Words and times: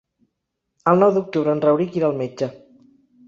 El 0.91 1.03
nou 1.03 1.11
d'octubre 1.17 1.53
en 1.57 1.61
Rauric 1.65 1.99
irà 1.99 2.09
al 2.09 2.17
metge. 2.23 2.49